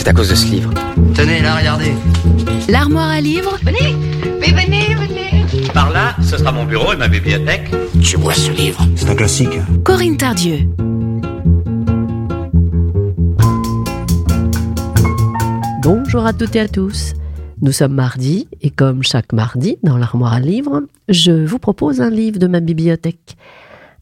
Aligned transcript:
C'est 0.00 0.08
à 0.08 0.14
cause 0.14 0.30
de 0.30 0.34
ce 0.34 0.46
livre. 0.46 0.70
Tenez, 1.14 1.42
là, 1.42 1.56
regardez. 1.56 1.92
L'armoire 2.70 3.10
à 3.10 3.20
livres 3.20 3.58
Venez, 3.62 3.94
mais 4.40 4.46
venez, 4.46 4.94
venez. 4.94 5.68
Par 5.74 5.90
là, 5.90 6.16
ce 6.22 6.38
sera 6.38 6.52
mon 6.52 6.64
bureau 6.64 6.94
et 6.94 6.96
ma 6.96 7.06
bibliothèque. 7.06 7.70
Tu 8.02 8.16
vois 8.16 8.32
ce 8.32 8.50
livre? 8.50 8.80
C'est 8.96 9.10
un 9.10 9.14
classique. 9.14 9.58
Corinne 9.84 10.16
Tardieu. 10.16 10.60
Bonjour 15.82 16.24
à 16.24 16.32
toutes 16.32 16.56
et 16.56 16.60
à 16.60 16.68
tous. 16.68 17.12
Nous 17.60 17.72
sommes 17.72 17.92
mardi 17.92 18.48
et 18.62 18.70
comme 18.70 19.02
chaque 19.02 19.34
mardi 19.34 19.76
dans 19.82 19.98
l'armoire 19.98 20.32
à 20.32 20.40
livres, 20.40 20.80
je 21.10 21.44
vous 21.44 21.58
propose 21.58 22.00
un 22.00 22.08
livre 22.08 22.38
de 22.38 22.46
ma 22.46 22.60
bibliothèque. 22.60 23.36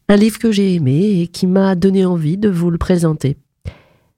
Un 0.07 0.15
livre 0.15 0.39
que 0.39 0.53
j'ai 0.53 0.75
aimé 0.75 1.19
et 1.19 1.27
qui 1.27 1.45
m'a 1.45 1.75
donné 1.75 2.05
envie 2.05 2.37
de 2.37 2.47
vous 2.47 2.71
le 2.71 2.77
présenter. 2.77 3.35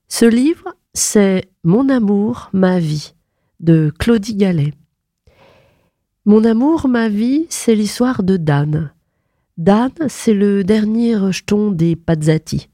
Ce 0.10 0.26
livre, 0.26 0.76
c'est 0.94 1.50
Mon 1.64 1.90
amour, 1.90 2.50
ma 2.54 2.80
vie 2.80 3.14
de 3.60 3.94
Claudie 3.98 4.36
Gallet. 4.36 4.74
Mon 6.26 6.44
amour, 6.44 6.88
ma 6.88 7.10
vie, 7.10 7.46
c'est 7.50 7.76
l'histoire 7.76 8.24
de 8.24 8.38
Dan. 8.38 8.92
Dan, 9.58 9.92
c'est 10.08 10.34
le 10.34 10.64
dernier 10.64 11.16
rejeton 11.16 11.72
des 11.72 11.96
Pazzati, 11.96 12.70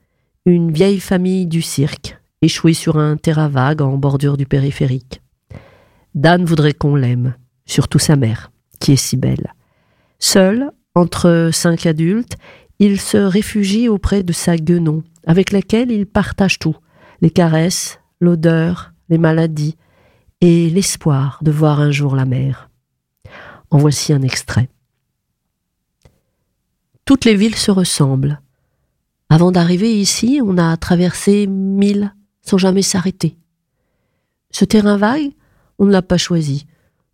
une 0.45 0.71
vieille 0.71 0.99
famille 0.99 1.45
du 1.45 1.61
cirque, 1.61 2.17
échouée 2.41 2.73
sur 2.73 2.97
un 2.97 3.17
terrain 3.17 3.49
vague 3.49 3.81
en 3.81 3.97
bordure 3.97 4.37
du 4.37 4.45
périphérique. 4.45 5.21
Dan 6.15 6.45
voudrait 6.45 6.73
qu'on 6.73 6.95
l'aime, 6.95 7.35
surtout 7.65 7.99
sa 7.99 8.15
mère, 8.15 8.51
qui 8.79 8.93
est 8.93 8.95
si 8.95 9.17
belle. 9.17 9.53
Seul, 10.19 10.71
entre 10.95 11.49
cinq 11.51 11.85
adultes, 11.85 12.37
il 12.79 12.99
se 12.99 13.17
réfugie 13.17 13.89
auprès 13.89 14.23
de 14.23 14.33
sa 14.33 14.57
guenon, 14.57 15.03
avec 15.25 15.51
laquelle 15.51 15.91
il 15.91 16.05
partage 16.05 16.57
tout 16.57 16.77
les 17.21 17.29
caresses, 17.29 17.99
l'odeur, 18.19 18.93
les 19.09 19.17
maladies 19.17 19.75
et 20.41 20.69
l'espoir 20.69 21.39
de 21.41 21.51
voir 21.51 21.79
un 21.79 21.91
jour 21.91 22.15
la 22.15 22.25
mer. 22.25 22.69
En 23.69 23.77
voici 23.77 24.13
un 24.13 24.21
extrait. 24.21 24.69
Toutes 27.05 27.25
les 27.25 27.35
villes 27.35 27.55
se 27.55 27.71
ressemblent. 27.71 28.41
Avant 29.29 29.51
d'arriver 29.51 29.93
ici, 29.93 30.39
on 30.43 30.57
a 30.57 30.75
traversé 30.77 31.47
mille 31.47 32.13
sans 32.41 32.57
jamais 32.57 32.81
s'arrêter. 32.81 33.37
Ce 34.51 34.65
terrain 34.65 34.97
vague, 34.97 35.31
on 35.79 35.85
ne 35.85 35.91
l'a 35.91 36.01
pas 36.01 36.17
choisi. 36.17 36.65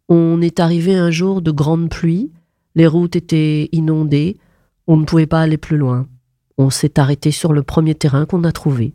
On 0.09 0.41
est 0.41 0.59
arrivé 0.59 0.95
un 0.95 1.11
jour 1.11 1.41
de 1.41 1.51
grande 1.51 1.89
pluie, 1.89 2.31
les 2.75 2.87
routes 2.87 3.15
étaient 3.15 3.69
inondées, 3.71 4.37
on 4.87 4.97
ne 4.97 5.05
pouvait 5.05 5.27
pas 5.27 5.41
aller 5.41 5.57
plus 5.57 5.77
loin. 5.77 6.07
On 6.57 6.69
s'est 6.69 6.99
arrêté 6.99 7.31
sur 7.31 7.53
le 7.53 7.63
premier 7.63 7.95
terrain 7.95 8.25
qu'on 8.25 8.43
a 8.43 8.51
trouvé. 8.51 8.93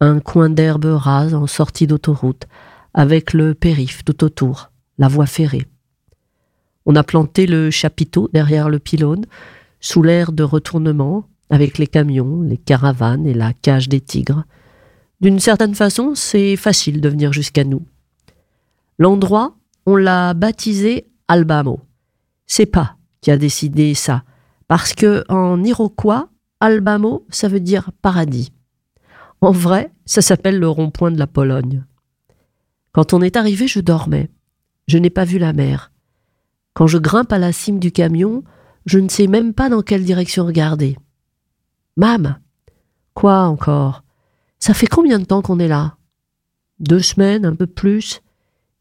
Un 0.00 0.20
coin 0.20 0.50
d'herbe 0.50 0.86
rase 0.86 1.34
en 1.34 1.46
sortie 1.46 1.86
d'autoroute, 1.86 2.46
avec 2.92 3.32
le 3.32 3.54
périph' 3.54 4.04
tout 4.04 4.24
autour, 4.24 4.70
la 4.98 5.08
voie 5.08 5.26
ferrée. 5.26 5.66
On 6.86 6.96
a 6.96 7.02
planté 7.02 7.46
le 7.46 7.70
chapiteau 7.70 8.28
derrière 8.32 8.68
le 8.68 8.78
pylône, 8.78 9.24
sous 9.80 10.02
l'air 10.02 10.32
de 10.32 10.42
retournement, 10.42 11.28
avec 11.50 11.78
les 11.78 11.86
camions, 11.86 12.42
les 12.42 12.56
caravanes 12.56 13.26
et 13.26 13.34
la 13.34 13.52
cage 13.52 13.88
des 13.88 14.00
tigres. 14.00 14.44
D'une 15.20 15.38
certaine 15.38 15.74
façon, 15.74 16.14
c'est 16.14 16.56
facile 16.56 17.00
de 17.00 17.08
venir 17.08 17.32
jusqu'à 17.32 17.64
nous. 17.64 17.82
L'endroit, 18.98 19.56
on 19.86 19.96
l'a 19.96 20.34
baptisé 20.34 21.06
Albamo. 21.28 21.80
C'est 22.46 22.66
pas 22.66 22.96
qui 23.20 23.30
a 23.30 23.36
décidé 23.36 23.94
ça, 23.94 24.22
parce 24.68 24.92
que 24.92 25.24
en 25.28 25.62
iroquois, 25.64 26.28
Albamo, 26.60 27.26
ça 27.30 27.48
veut 27.48 27.60
dire 27.60 27.90
paradis. 28.02 28.52
En 29.44 29.52
vrai, 29.52 29.92
ça 30.06 30.22
s'appelle 30.22 30.58
le 30.58 30.70
rond-point 30.70 31.10
de 31.10 31.18
la 31.18 31.26
Pologne. 31.26 31.84
Quand 32.92 33.12
on 33.12 33.20
est 33.20 33.36
arrivé, 33.36 33.68
je 33.68 33.80
dormais. 33.80 34.30
Je 34.88 34.96
n'ai 34.96 35.10
pas 35.10 35.26
vu 35.26 35.36
la 35.36 35.52
mer. 35.52 35.92
Quand 36.72 36.86
je 36.86 36.96
grimpe 36.96 37.30
à 37.30 37.38
la 37.38 37.52
cime 37.52 37.78
du 37.78 37.92
camion, 37.92 38.42
je 38.86 38.98
ne 38.98 39.10
sais 39.10 39.26
même 39.26 39.52
pas 39.52 39.68
dans 39.68 39.82
quelle 39.82 40.02
direction 40.02 40.46
regarder. 40.46 40.96
Mam 41.98 42.38
Quoi 43.12 43.40
encore? 43.40 44.02
Ça 44.60 44.72
fait 44.72 44.86
combien 44.86 45.18
de 45.18 45.26
temps 45.26 45.42
qu'on 45.42 45.58
est 45.58 45.68
là? 45.68 45.98
Deux 46.80 47.00
semaines, 47.00 47.44
un 47.44 47.54
peu 47.54 47.66
plus. 47.66 48.22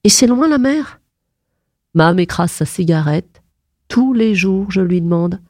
Et 0.06 0.10
c'est 0.10 0.28
loin 0.28 0.48
la 0.48 0.60
mer? 0.60 1.02
Mam 1.94 2.20
écrase 2.20 2.52
sa 2.54 2.66
cigarette. 2.66 3.44
Tous 3.90 4.14
les 4.14 4.34
jours, 4.34 4.72
je 4.72 4.80
lui 4.80 5.02
demande. 5.02 5.42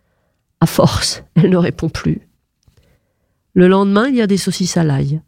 À 0.59 0.65
force, 0.65 1.23
elle 1.35 1.51
ne 1.51 1.57
répond 1.57 1.89
plus. 1.89 2.27
Le 3.53 3.67
lendemain, 3.67 4.07
il 4.07 4.15
y 4.15 4.21
a 4.21 4.27
des 4.27 4.37
saucisses 4.37 4.77
à 4.77 4.83
l'ail. 4.83 5.21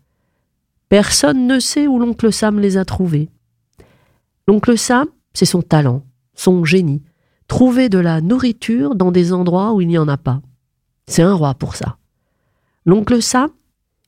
Personne 0.90 1.48
ne 1.48 1.60
sait 1.60 1.88
où 1.88 2.00
l'oncle 2.00 2.32
Sam 2.32 2.60
les 2.60 2.78
a 2.78 2.86
trouvés. 2.86 3.30
L'oncle 4.48 4.78
Sam, 4.78 5.08
c'est 5.34 5.46
son 5.46 5.62
talent, 5.62 6.04
son 6.34 6.66
génie. 6.66 7.04
Trouver 7.48 7.90
de 7.90 8.00
la 8.00 8.22
nourriture 8.22 8.96
dans 8.96 9.12
des 9.12 9.34
endroits 9.34 9.74
où 9.74 9.82
il 9.82 9.88
n'y 9.88 9.98
en 9.98 10.08
a 10.08 10.18
pas. 10.18 10.42
C'est 11.08 11.22
un 11.22 11.34
roi 11.34 11.54
pour 11.54 11.76
ça. 11.76 11.98
L'oncle 12.86 13.22
Sam, 13.22 13.50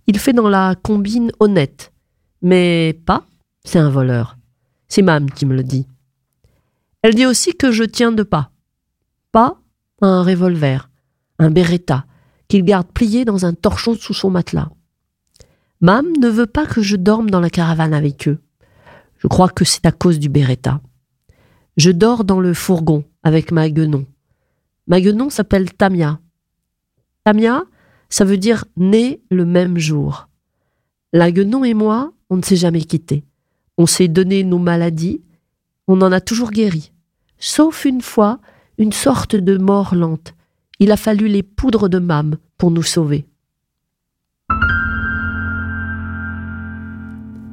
il 0.08 0.18
fait 0.18 0.34
dans 0.34 0.50
la 0.50 0.76
combine 0.76 1.32
honnête. 1.40 1.92
Mais 2.42 3.00
pas, 3.06 3.26
c'est 3.64 3.80
un 3.80 3.90
voleur. 3.90 4.38
C'est 4.88 5.02
Mam 5.02 5.30
qui 5.30 5.46
me 5.46 5.56
le 5.56 5.64
dit. 5.64 5.88
Elle 7.02 7.16
dit 7.16 7.26
aussi 7.26 7.56
que 7.56 7.72
je 7.72 7.84
tiens 7.84 8.12
de 8.12 8.24
pas. 8.24 8.52
Pas 9.32 9.60
un 10.02 10.24
revolver, 10.24 10.90
un 11.40 11.50
beretta, 11.50 12.06
qu'il 12.48 12.64
garde 12.64 12.88
plié 12.88 13.26
dans 13.26 13.46
un 13.46 13.54
torchon 13.54 13.96
sous 13.96 14.14
son 14.14 14.30
matelas. 14.30 14.70
Mam 15.82 16.08
ne 16.20 16.28
veut 16.28 16.48
pas 16.48 16.66
que 16.66 16.82
je 16.82 16.96
dorme 16.96 17.30
dans 17.30 17.40
la 17.40 17.50
caravane 17.50 17.94
avec 17.94 18.28
eux. 18.28 18.40
Je 19.18 19.28
crois 19.28 19.50
que 19.50 19.66
c'est 19.66 19.86
à 19.86 19.92
cause 19.92 20.20
du 20.20 20.30
Beretta. 20.30 20.82
Je 21.76 21.92
dors 21.92 22.24
dans 22.24 22.40
le 22.40 22.54
fourgon 22.54 23.04
avec 23.24 23.52
ma 23.52 23.70
guenon. 23.70 24.06
Ma 24.88 25.02
guenon 25.02 25.30
s'appelle 25.30 25.72
Tamia. 25.74 26.20
Tamia, 27.24 27.64
ça 28.10 28.26
veut 28.26 28.38
dire 28.38 28.66
né 28.78 29.22
le 29.30 29.46
même 29.46 29.78
jour. 29.78 30.30
La 31.14 31.32
guenon 31.32 31.64
et 31.64 31.74
moi, 31.74 32.14
on 32.30 32.38
ne 32.38 32.42
s'est 32.42 32.56
jamais 32.56 32.82
quittés. 32.82 33.24
On 33.78 33.86
s'est 33.86 34.08
donné 34.08 34.44
nos 34.44 34.60
maladies, 34.60 35.22
on 35.88 36.02
en 36.02 36.12
a 36.12 36.22
toujours 36.22 36.52
guéri. 36.52 36.92
Sauf 37.38 37.86
une 37.86 38.02
fois, 38.02 38.40
une 38.78 38.94
sorte 38.94 39.36
de 39.36 39.58
mort 39.58 39.94
lente. 39.94 40.34
Il 40.80 40.92
a 40.92 40.98
fallu 40.98 41.28
les 41.28 41.44
poudres 41.44 41.90
de 41.90 42.00
Mam 42.00 42.38
pour 42.58 42.72
nous 42.72 42.84
sauver. 42.84 43.26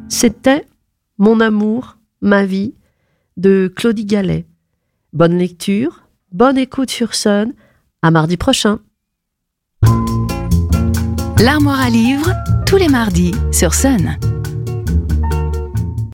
C'était 0.08 0.66
Mon 1.18 1.40
amour, 1.40 1.96
ma 2.20 2.44
vie 2.44 2.74
de 3.36 3.72
Claudie 3.74 4.04
Gallet. 4.04 4.46
Bonne 5.12 5.38
lecture, 5.38 6.02
bonne 6.32 6.58
écoute 6.58 6.90
sur 6.90 7.14
Sun. 7.14 7.52
À 8.02 8.10
mardi 8.10 8.36
prochain. 8.36 8.80
L'armoire 11.40 11.80
à 11.80 11.88
livres, 11.88 12.32
tous 12.66 12.76
les 12.76 12.88
mardis 12.88 13.32
sur 13.52 13.74
Sun. 13.74 14.18